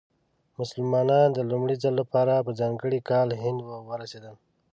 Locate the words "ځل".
1.83-1.93